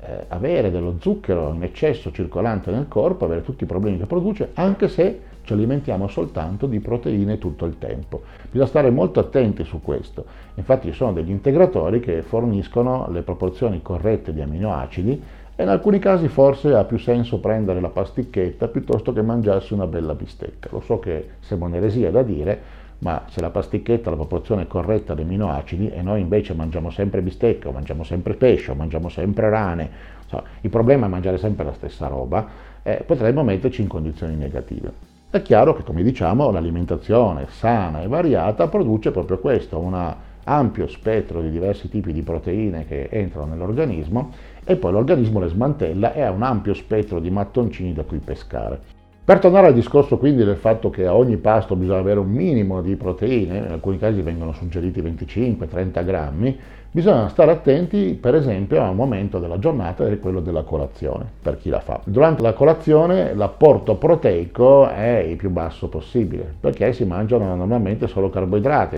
eh, 0.00 0.24
avere 0.28 0.70
dello 0.70 0.96
zucchero 1.00 1.52
in 1.52 1.62
eccesso 1.62 2.12
circolante 2.12 2.70
nel 2.70 2.88
corpo, 2.88 3.24
avere 3.24 3.42
tutti 3.42 3.64
i 3.64 3.66
problemi 3.66 3.98
che 3.98 4.06
produce, 4.06 4.50
anche 4.54 4.88
se 4.88 5.20
ci 5.42 5.52
alimentiamo 5.52 6.08
soltanto 6.08 6.66
di 6.66 6.80
proteine 6.80 7.38
tutto 7.38 7.66
il 7.66 7.78
tempo. 7.78 8.22
Bisogna 8.50 8.66
stare 8.66 8.90
molto 8.90 9.20
attenti 9.20 9.64
su 9.64 9.80
questo. 9.80 10.24
Infatti 10.56 10.88
ci 10.88 10.94
sono 10.94 11.12
degli 11.12 11.30
integratori 11.30 12.00
che 12.00 12.22
forniscono 12.22 13.08
le 13.10 13.22
proporzioni 13.22 13.80
corrette 13.80 14.34
di 14.34 14.42
aminoacidi 14.42 15.22
e 15.56 15.62
in 15.62 15.70
alcuni 15.70 15.98
casi 15.98 16.28
forse 16.28 16.74
ha 16.74 16.84
più 16.84 16.98
senso 16.98 17.40
prendere 17.40 17.80
la 17.80 17.88
pasticchetta 17.88 18.68
piuttosto 18.68 19.14
che 19.14 19.22
mangiarsi 19.22 19.72
una 19.72 19.86
bella 19.86 20.14
bistecca. 20.14 20.68
Lo 20.70 20.80
so 20.80 20.98
che 20.98 21.30
sembra 21.40 21.68
un'eresia 21.68 22.10
da 22.10 22.22
dire, 22.22 22.84
ma 22.98 23.24
se 23.28 23.40
la 23.40 23.48
pasticchetta 23.48 24.08
ha 24.08 24.10
la 24.10 24.18
proporzione 24.18 24.66
corretta 24.66 25.14
di 25.14 25.22
aminoacidi 25.22 25.88
e 25.88 26.02
noi 26.02 26.20
invece 26.20 26.52
mangiamo 26.52 26.90
sempre 26.90 27.22
bistecca, 27.22 27.68
o 27.68 27.72
mangiamo 27.72 28.04
sempre 28.04 28.34
pesce, 28.34 28.72
o 28.72 28.74
mangiamo 28.74 29.08
sempre 29.08 29.48
rane, 29.48 29.90
so, 30.26 30.42
il 30.60 30.68
problema 30.70 31.06
è 31.06 31.08
mangiare 31.08 31.38
sempre 31.38 31.64
la 31.64 31.72
stessa 31.72 32.06
roba, 32.06 32.46
eh, 32.82 33.02
potremmo 33.06 33.42
metterci 33.42 33.80
in 33.80 33.88
condizioni 33.88 34.36
negative. 34.36 35.14
È 35.30 35.40
chiaro 35.40 35.74
che, 35.74 35.82
come 35.82 36.02
diciamo, 36.02 36.50
l'alimentazione 36.50 37.46
sana 37.48 38.02
e 38.02 38.08
variata 38.08 38.68
produce 38.68 39.10
proprio 39.10 39.38
questo, 39.38 39.78
un 39.78 40.14
ampio 40.48 40.86
spettro 40.86 41.40
di 41.40 41.50
diversi 41.50 41.88
tipi 41.88 42.12
di 42.12 42.22
proteine 42.22 42.86
che 42.86 43.08
entrano 43.10 43.46
nell'organismo 43.46 44.32
e 44.64 44.76
poi 44.76 44.92
l'organismo 44.92 45.40
le 45.40 45.48
smantella 45.48 46.12
e 46.12 46.22
ha 46.22 46.30
un 46.30 46.42
ampio 46.42 46.74
spettro 46.74 47.20
di 47.20 47.30
mattoncini 47.30 47.92
da 47.92 48.04
cui 48.04 48.18
pescare. 48.18 48.95
Per 49.26 49.40
tornare 49.40 49.66
al 49.66 49.74
discorso 49.74 50.18
quindi 50.18 50.44
del 50.44 50.54
fatto 50.54 50.88
che 50.88 51.04
a 51.04 51.16
ogni 51.16 51.36
pasto 51.36 51.74
bisogna 51.74 51.98
avere 51.98 52.20
un 52.20 52.30
minimo 52.30 52.80
di 52.80 52.94
proteine, 52.94 53.56
in 53.56 53.72
alcuni 53.72 53.98
casi 53.98 54.22
vengono 54.22 54.52
suggeriti 54.52 55.02
25-30 55.02 56.04
grammi, 56.04 56.56
bisogna 56.92 57.28
stare 57.28 57.50
attenti 57.50 58.16
per 58.20 58.36
esempio 58.36 58.80
a 58.80 58.88
un 58.88 58.94
momento 58.94 59.40
della 59.40 59.58
giornata 59.58 60.06
è 60.06 60.20
quello 60.20 60.38
della 60.38 60.62
colazione, 60.62 61.28
per 61.42 61.56
chi 61.56 61.70
la 61.70 61.80
fa. 61.80 62.00
Durante 62.04 62.42
la 62.42 62.52
colazione 62.52 63.34
l'apporto 63.34 63.96
proteico 63.96 64.88
è 64.88 65.26
il 65.28 65.34
più 65.34 65.50
basso 65.50 65.88
possibile, 65.88 66.54
perché 66.60 66.92
si 66.92 67.04
mangiano 67.04 67.52
normalmente 67.56 68.06
solo 68.06 68.30
carboidrati, 68.30 68.96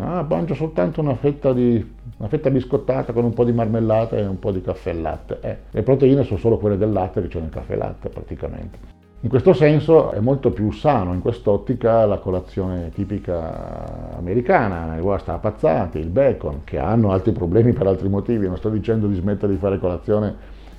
ah, 0.00 0.24
mangio 0.26 0.54
soltanto 0.54 1.02
una 1.02 1.16
fetta, 1.16 1.52
di, 1.52 1.96
una 2.16 2.28
fetta 2.28 2.48
biscottata 2.48 3.12
con 3.12 3.24
un 3.24 3.34
po' 3.34 3.44
di 3.44 3.52
marmellata 3.52 4.16
e 4.16 4.24
un 4.24 4.38
po' 4.38 4.52
di 4.52 4.62
caffè 4.62 4.88
e 4.88 4.94
latte. 4.94 5.38
Eh, 5.42 5.56
le 5.70 5.82
proteine 5.82 6.22
sono 6.22 6.38
solo 6.38 6.56
quelle 6.56 6.78
del 6.78 6.92
latte 6.92 7.20
che 7.20 7.28
c'è 7.28 7.40
nel 7.40 7.50
caffè 7.50 7.74
e 7.74 7.76
latte 7.76 8.08
praticamente. 8.08 8.96
In 9.20 9.30
questo 9.30 9.54
senso 9.54 10.10
è 10.12 10.20
molto 10.20 10.50
più 10.50 10.70
sano 10.70 11.14
in 11.14 11.22
quest'ottica 11.22 12.04
la 12.04 12.18
colazione 12.18 12.90
tipica 12.90 14.14
americana, 14.14 14.94
le 14.94 15.00
uova 15.00 15.16
strapazzate, 15.16 15.98
il 15.98 16.10
bacon, 16.10 16.60
che 16.64 16.78
hanno 16.78 17.10
altri 17.10 17.32
problemi 17.32 17.72
per 17.72 17.86
altri 17.86 18.10
motivi, 18.10 18.46
non 18.46 18.58
sto 18.58 18.68
dicendo 18.68 19.06
di 19.06 19.14
smettere 19.14 19.52
di 19.52 19.58
fare 19.58 19.78
colazione 19.78 20.34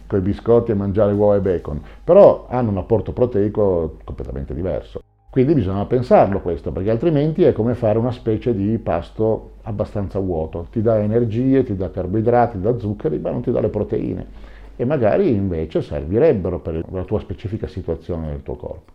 con 0.06 0.20
i 0.20 0.22
biscotti 0.22 0.72
e 0.72 0.76
mangiare 0.76 1.14
uova 1.14 1.36
e 1.36 1.42
bacon, 1.42 1.82
però 2.04 2.46
hanno 2.48 2.70
un 2.70 2.78
apporto 2.78 3.12
proteico 3.12 3.98
completamente 4.04 4.54
diverso. 4.54 5.02
Quindi 5.32 5.56
bisogna 5.56 5.86
pensarlo 5.86 6.40
questo, 6.40 6.72
perché 6.72 6.92
altrimenti 6.92 7.44
è 7.44 7.52
come 7.54 7.74
fare 7.74 7.98
una 7.98 8.12
specie 8.12 8.56
di 8.56 8.78
pasto 8.78 9.54
abbastanza 9.64 10.20
vuoto, 10.20 10.68
ti 10.72 10.82
dà 10.82 11.00
energie, 11.00 11.64
ti 11.64 11.76
dà 11.76 11.90
carboidrati, 11.90 12.58
ti 12.58 12.64
dà 12.64 12.78
zuccheri, 12.78 13.18
ma 13.18 13.32
non 13.32 13.42
ti 13.42 13.52
dà 13.52 13.60
le 13.60 13.70
proteine 13.70 14.56
e 14.78 14.86
magari 14.86 15.30
invece 15.30 15.82
servirebbero 15.82 16.60
per 16.60 16.82
la 16.92 17.04
tua 17.04 17.20
specifica 17.20 17.68
situazione 17.68 18.30
del 18.30 18.44
tuo 18.44 18.56
corpo. 18.56 18.94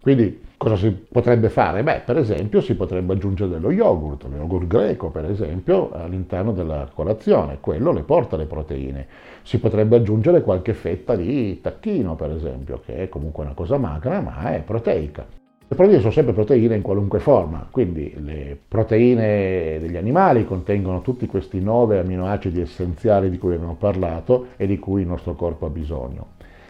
Quindi 0.00 0.42
cosa 0.56 0.76
si 0.76 0.90
potrebbe 0.90 1.48
fare? 1.48 1.82
Beh, 1.82 2.02
per 2.04 2.18
esempio 2.18 2.60
si 2.60 2.74
potrebbe 2.74 3.14
aggiungere 3.14 3.50
dello 3.50 3.70
yogurt, 3.70 4.24
lo 4.24 4.36
yogurt 4.36 4.66
greco 4.66 5.10
per 5.10 5.24
esempio, 5.24 5.90
all'interno 5.92 6.52
della 6.52 6.88
colazione, 6.92 7.58
quello 7.60 7.90
le 7.90 8.02
porta 8.02 8.36
le 8.36 8.44
proteine. 8.46 9.06
Si 9.42 9.58
potrebbe 9.58 9.96
aggiungere 9.96 10.42
qualche 10.42 10.74
fetta 10.74 11.16
di 11.16 11.58
tacchino 11.60 12.14
per 12.16 12.30
esempio, 12.30 12.80
che 12.84 12.96
è 12.96 13.08
comunque 13.08 13.44
una 13.44 13.54
cosa 13.54 13.78
magra 13.78 14.20
ma 14.20 14.52
è 14.52 14.62
proteica. 14.62 15.26
Le 15.74 15.80
proteine 15.80 16.02
sono 16.02 16.14
sempre 16.14 16.34
proteine 16.34 16.76
in 16.76 16.82
qualunque 16.82 17.18
forma, 17.18 17.66
quindi 17.68 18.14
le 18.18 18.56
proteine 18.68 19.80
degli 19.80 19.96
animali 19.96 20.44
contengono 20.44 21.00
tutti 21.00 21.26
questi 21.26 21.60
nove 21.60 21.98
aminoacidi 21.98 22.60
essenziali 22.60 23.28
di 23.28 23.38
cui 23.38 23.54
abbiamo 23.54 23.74
parlato 23.74 24.50
e 24.56 24.68
di 24.68 24.78
cui 24.78 25.00
il 25.00 25.08
nostro 25.08 25.34
corpo 25.34 25.66
ha 25.66 25.70
bisogno. 25.70 26.26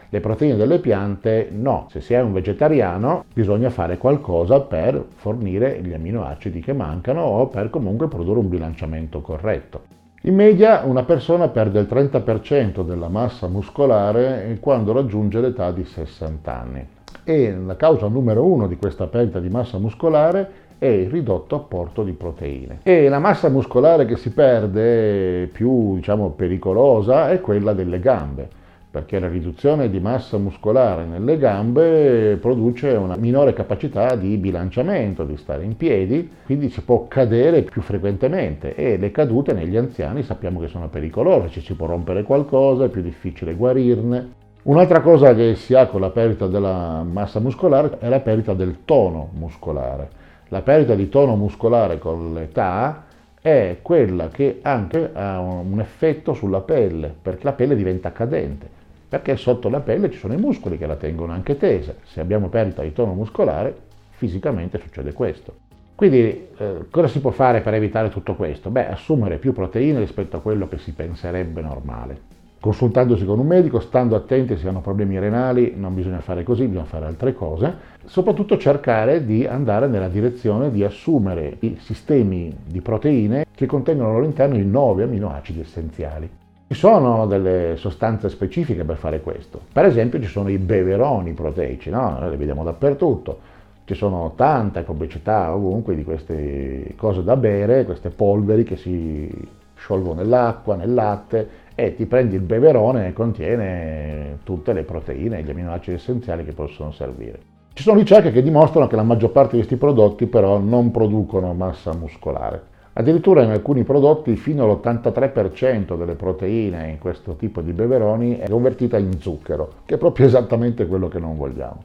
Le 0.08 0.20
proteine 0.20 0.56
delle 0.56 0.78
piante 0.78 1.50
no, 1.52 1.86
se 1.90 2.00
si 2.00 2.14
è 2.14 2.20
un 2.22 2.32
vegetariano 2.32 3.26
bisogna 3.30 3.68
fare 3.68 3.98
qualcosa 3.98 4.60
per 4.60 5.04
fornire 5.16 5.82
gli 5.82 5.92
aminoacidi 5.92 6.60
che 6.60 6.72
mancano 6.72 7.20
o 7.20 7.48
per 7.48 7.68
comunque 7.68 8.08
produrre 8.08 8.38
un 8.38 8.48
bilanciamento 8.48 9.20
corretto. 9.20 9.82
In 10.22 10.34
media 10.34 10.82
una 10.82 11.02
persona 11.02 11.48
perde 11.48 11.78
il 11.78 11.88
30% 11.90 12.82
della 12.82 13.08
massa 13.08 13.48
muscolare 13.48 14.56
quando 14.60 14.94
raggiunge 14.94 15.42
l'età 15.42 15.72
di 15.72 15.84
60 15.84 16.58
anni 16.58 16.86
e 17.24 17.54
la 17.54 17.76
causa 17.76 18.06
numero 18.06 18.44
uno 18.44 18.66
di 18.66 18.76
questa 18.76 19.06
perdita 19.06 19.40
di 19.40 19.48
massa 19.48 19.78
muscolare 19.78 20.62
è 20.78 20.86
il 20.86 21.08
ridotto 21.08 21.56
apporto 21.56 22.02
di 22.04 22.12
proteine. 22.12 22.80
E 22.82 23.08
la 23.08 23.18
massa 23.18 23.48
muscolare 23.48 24.04
che 24.04 24.16
si 24.16 24.30
perde 24.30 25.48
più 25.50 25.94
diciamo, 25.94 26.30
pericolosa 26.30 27.30
è 27.30 27.40
quella 27.40 27.72
delle 27.72 28.00
gambe, 28.00 28.46
perché 28.90 29.18
la 29.18 29.28
riduzione 29.28 29.88
di 29.88 29.98
massa 29.98 30.36
muscolare 30.36 31.04
nelle 31.06 31.38
gambe 31.38 32.36
produce 32.40 32.90
una 32.90 33.16
minore 33.16 33.54
capacità 33.54 34.14
di 34.14 34.36
bilanciamento, 34.36 35.24
di 35.24 35.36
stare 35.38 35.64
in 35.64 35.76
piedi, 35.76 36.30
quindi 36.44 36.68
si 36.68 36.82
può 36.82 37.06
cadere 37.08 37.62
più 37.62 37.80
frequentemente 37.80 38.74
e 38.74 38.98
le 38.98 39.10
cadute 39.10 39.54
negli 39.54 39.76
anziani 39.76 40.22
sappiamo 40.22 40.60
che 40.60 40.68
sono 40.68 40.88
pericolose, 40.88 41.48
ci 41.48 41.60
si 41.60 41.74
può 41.74 41.86
rompere 41.86 42.22
qualcosa, 42.24 42.84
è 42.84 42.88
più 42.88 43.00
difficile 43.00 43.54
guarirne. 43.54 44.42
Un'altra 44.64 45.02
cosa 45.02 45.34
che 45.34 45.56
si 45.56 45.74
ha 45.74 45.88
con 45.88 46.00
la 46.00 46.08
perdita 46.08 46.46
della 46.46 47.02
massa 47.02 47.38
muscolare 47.38 47.98
è 47.98 48.08
la 48.08 48.20
perdita 48.20 48.54
del 48.54 48.78
tono 48.86 49.28
muscolare. 49.34 50.08
La 50.48 50.62
perdita 50.62 50.94
di 50.94 51.10
tono 51.10 51.36
muscolare 51.36 51.98
con 51.98 52.32
l'età 52.32 53.04
è 53.42 53.80
quella 53.82 54.28
che 54.28 54.60
anche 54.62 55.10
ha 55.12 55.38
un 55.38 55.80
effetto 55.80 56.32
sulla 56.32 56.62
pelle, 56.62 57.14
perché 57.20 57.44
la 57.44 57.52
pelle 57.52 57.76
diventa 57.76 58.12
cadente, 58.12 58.66
perché 59.06 59.36
sotto 59.36 59.68
la 59.68 59.80
pelle 59.80 60.10
ci 60.10 60.16
sono 60.16 60.32
i 60.32 60.38
muscoli 60.38 60.78
che 60.78 60.86
la 60.86 60.96
tengono 60.96 61.34
anche 61.34 61.58
tesa. 61.58 61.94
Se 62.02 62.20
abbiamo 62.20 62.48
perdita 62.48 62.80
di 62.80 62.94
tono 62.94 63.12
muscolare, 63.12 63.76
fisicamente 64.12 64.78
succede 64.78 65.12
questo. 65.12 65.56
Quindi 65.94 66.48
eh, 66.56 66.86
cosa 66.90 67.08
si 67.08 67.20
può 67.20 67.32
fare 67.32 67.60
per 67.60 67.74
evitare 67.74 68.08
tutto 68.08 68.34
questo? 68.34 68.70
Beh, 68.70 68.88
assumere 68.88 69.36
più 69.36 69.52
proteine 69.52 69.98
rispetto 69.98 70.38
a 70.38 70.40
quello 70.40 70.68
che 70.68 70.78
si 70.78 70.92
penserebbe 70.92 71.60
normale 71.60 72.33
consultandosi 72.64 73.26
con 73.26 73.38
un 73.38 73.46
medico, 73.46 73.78
stando 73.78 74.16
attenti 74.16 74.56
se 74.56 74.66
hanno 74.66 74.80
problemi 74.80 75.18
renali, 75.18 75.74
non 75.76 75.92
bisogna 75.92 76.20
fare 76.20 76.44
così, 76.44 76.64
bisogna 76.64 76.86
fare 76.86 77.04
altre 77.04 77.34
cose, 77.34 77.74
soprattutto 78.06 78.56
cercare 78.56 79.26
di 79.26 79.44
andare 79.44 79.86
nella 79.86 80.08
direzione 80.08 80.70
di 80.70 80.82
assumere 80.82 81.58
i 81.58 81.76
sistemi 81.78 82.56
di 82.64 82.80
proteine 82.80 83.44
che 83.54 83.66
contengono 83.66 84.08
al 84.08 84.14
loro 84.14 84.24
interno 84.24 84.56
i 84.56 84.64
nove 84.64 85.02
aminoacidi 85.02 85.60
essenziali. 85.60 86.26
Ci 86.68 86.74
sono 86.74 87.26
delle 87.26 87.74
sostanze 87.76 88.30
specifiche 88.30 88.82
per 88.84 88.96
fare 88.96 89.20
questo, 89.20 89.60
per 89.70 89.84
esempio 89.84 90.18
ci 90.18 90.28
sono 90.28 90.48
i 90.48 90.56
beveroni 90.56 91.34
proteici, 91.34 91.90
no? 91.90 92.16
Noi 92.18 92.30
li 92.30 92.36
vediamo 92.36 92.64
dappertutto, 92.64 93.40
ci 93.84 93.92
sono 93.92 94.32
tante 94.36 94.84
pubblicità 94.84 95.54
ovunque 95.54 95.94
di 95.94 96.02
queste 96.02 96.94
cose 96.96 97.22
da 97.22 97.36
bere, 97.36 97.84
queste 97.84 98.08
polveri 98.08 98.64
che 98.64 98.76
si 98.76 99.30
sciolgono 99.74 100.14
nell'acqua, 100.14 100.76
nel 100.76 100.94
latte 100.94 101.62
e 101.74 101.94
ti 101.94 102.06
prendi 102.06 102.36
il 102.36 102.42
beverone 102.42 103.08
e 103.08 103.12
contiene 103.12 104.38
tutte 104.44 104.72
le 104.72 104.82
proteine 104.82 105.38
e 105.38 105.42
gli 105.42 105.50
aminoacidi 105.50 105.96
essenziali 105.96 106.44
che 106.44 106.52
possono 106.52 106.92
servire. 106.92 107.38
Ci 107.72 107.82
sono 107.82 107.98
ricerche 107.98 108.30
che 108.30 108.42
dimostrano 108.42 108.86
che 108.86 108.94
la 108.94 109.02
maggior 109.02 109.32
parte 109.32 109.52
di 109.52 109.58
questi 109.58 109.76
prodotti 109.76 110.26
però 110.26 110.58
non 110.58 110.92
producono 110.92 111.52
massa 111.54 111.92
muscolare. 111.92 112.72
Addirittura 112.92 113.42
in 113.42 113.50
alcuni 113.50 113.82
prodotti 113.82 114.36
fino 114.36 114.64
all'83% 114.64 115.96
delle 115.98 116.14
proteine 116.14 116.90
in 116.90 116.98
questo 116.98 117.34
tipo 117.34 117.60
di 117.60 117.72
beveroni 117.72 118.38
è 118.38 118.48
convertita 118.48 118.96
in 118.96 119.18
zucchero, 119.18 119.72
che 119.84 119.96
è 119.96 119.98
proprio 119.98 120.26
esattamente 120.26 120.86
quello 120.86 121.08
che 121.08 121.18
non 121.18 121.36
vogliamo. 121.36 121.82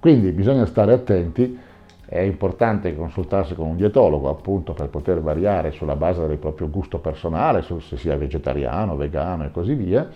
Quindi 0.00 0.32
bisogna 0.32 0.66
stare 0.66 0.92
attenti 0.92 1.56
è 2.12 2.20
importante 2.20 2.94
consultarsi 2.94 3.54
con 3.54 3.68
un 3.68 3.76
dietologo 3.76 4.28
appunto 4.28 4.74
per 4.74 4.90
poter 4.90 5.22
variare 5.22 5.70
sulla 5.70 5.96
base 5.96 6.26
del 6.26 6.36
proprio 6.36 6.68
gusto 6.68 6.98
personale, 6.98 7.62
se 7.62 7.96
sia 7.96 8.18
vegetariano, 8.18 8.96
vegano 8.96 9.44
e 9.44 9.50
così 9.50 9.72
via, 9.72 10.10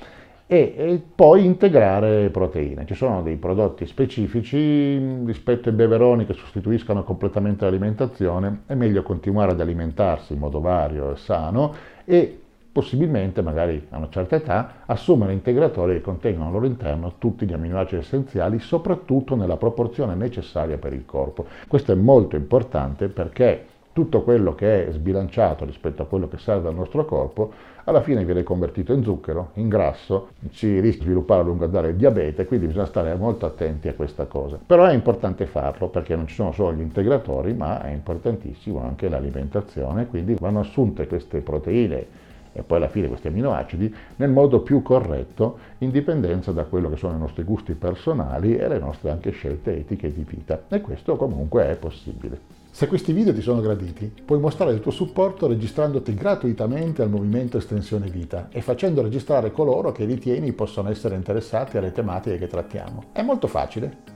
e, 0.47 0.75
e, 0.77 1.03
poi 1.15 1.47
integrare 1.47 2.29
proteine. 2.29 2.85
Ci 2.85 2.95
sono 2.95 3.23
dei 3.23 3.37
prodotti 3.37 3.87
specifici 3.87 5.25
rispetto 5.25 5.71
ai 5.71 5.75
beveroni 5.75 6.27
che 6.27 6.35
sostituiscono 6.35 7.03
completamente 7.03 7.65
l'alimentazione, 7.65 8.65
è 8.67 8.75
meglio 8.75 9.03
continuare 9.03 9.53
ad 9.53 9.61
alimentarsi 9.61 10.35
in 10.35 10.39
modo 10.39 10.61
vario 10.61 11.13
e 11.13 11.17
sano 11.17 11.75
e 12.05 12.41
possibilmente, 12.77 13.41
magari 13.41 13.87
a 13.89 13.97
una 13.97 14.11
certa 14.11 14.37
età, 14.37 14.83
assumere 14.85 15.33
integratori 15.33 15.95
che 15.95 16.03
contengono 16.03 16.49
al 16.49 16.53
loro 16.53 16.67
interno 16.67 17.15
tutti 17.17 17.47
gli 17.47 17.55
aminoacidi 17.55 18.03
essenziali, 18.03 18.59
soprattutto 18.59 19.35
nella 19.35 19.57
proporzione 19.57 20.15
necessaria 20.15 20.77
per 20.77 20.93
il 20.93 21.07
corpo. 21.07 21.47
Questo 21.69 21.93
è 21.93 21.95
molto 21.95 22.37
importante 22.37 23.09
perché 23.09 23.65
tutto 23.95 24.21
quello 24.21 24.55
che 24.55 24.89
è 24.89 24.93
sbilanciato 24.93 25.65
rispetto 25.65 26.03
a 26.03 26.05
quello 26.05 26.29
che 26.29 26.37
serve 26.37 26.69
al 26.69 26.75
nostro 26.75 27.07
corpo, 27.07 27.51
alla 27.85 28.03
fine 28.03 28.27
viene 28.27 28.43
convertito 28.43 28.93
in 28.93 29.03
zucchero, 29.03 29.53
in 29.55 29.71
grasso, 29.71 30.33
si 30.51 30.79
rischia 30.79 31.05
di 31.05 31.13
sviluppare 31.13 31.41
a 31.41 31.45
lungo 31.45 31.65
andare 31.65 31.89
il 31.89 31.97
diabete, 31.97 32.45
quindi 32.45 32.67
bisogna 32.67 32.85
stare 32.85 33.15
molto 33.15 33.47
attenti 33.47 33.89
a 33.89 33.95
questa 33.95 34.27
cosa. 34.27 34.59
Però 34.67 34.85
è 34.85 34.93
importante 34.93 35.47
farlo 35.47 35.89
perché 35.89 36.15
non 36.15 36.27
ci 36.27 36.35
sono 36.35 36.53
solo 36.53 36.75
gli 36.75 36.83
integratori, 36.83 37.55
ma 37.55 37.83
è 37.83 37.91
importantissimo 37.91 38.83
anche 38.83 39.09
l'alimentazione, 39.09 40.09
quindi 40.09 40.37
vanno 40.39 40.61
assunte 40.61 41.07
queste 41.07 41.41
proteine 41.41 42.25
e 42.57 42.63
poi 42.63 42.79
alla 42.79 42.89
fine 42.89 43.09
questi 43.09 43.29
aminoacidi 43.29 43.95
nel 44.17 44.31
modo 44.31 44.61
più 44.61 44.81
corretto 44.81 45.59
in 45.79 45.91
dipendenza 45.91 46.53
da 46.53 46.65
quello 46.65 46.89
che 46.89 46.97
sono 46.97 47.15
i 47.15 47.19
nostri 47.19 47.43
gusti 47.43 47.75
personali 47.75 48.57
e 48.57 48.67
le 48.67 48.79
nostre 48.79 49.11
anche 49.11 49.31
scelte 49.31 49.77
etiche 49.77 50.13
di 50.13 50.25
vita 50.27 50.63
e 50.69 50.81
questo 50.81 51.17
comunque 51.17 51.69
è 51.69 51.77
possibile. 51.77 52.65
Se 52.71 52.89
questi 52.89 53.13
video 53.13 53.33
ti 53.33 53.41
sono 53.41 53.61
graditi, 53.63 54.13
puoi 54.25 54.39
mostrare 54.39 54.73
il 54.73 54.81
tuo 54.81 54.91
supporto 54.91 55.47
registrandoti 55.47 56.15
gratuitamente 56.15 57.03
al 57.03 57.09
movimento 57.09 57.57
Estensione 57.57 58.09
Vita 58.09 58.49
e 58.51 58.61
facendo 58.61 59.01
registrare 59.01 59.51
coloro 59.51 59.93
che 59.93 60.05
ritieni 60.05 60.53
possono 60.53 60.91
essere 60.91 61.15
interessati 61.15 61.79
alle 61.79 61.93
tematiche 61.93 62.37
che 62.37 62.47
trattiamo. 62.49 63.05
È 63.13 63.23
molto 63.23 63.47
facile. 63.47 64.16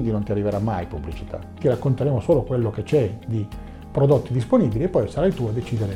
non 0.09 0.23
ti 0.23 0.31
arriverà 0.31 0.59
mai 0.59 0.87
pubblicità. 0.87 1.39
Ti 1.59 1.67
racconteremo 1.67 2.19
solo 2.21 2.43
quello 2.43 2.71
che 2.71 2.83
c'è 2.83 3.13
di 3.27 3.45
prodotti 3.91 4.31
disponibili 4.33 4.85
e 4.85 4.87
poi 4.87 5.09
sarai 5.09 5.33
tu 5.33 5.45
a 5.45 5.51
decidere 5.51 5.95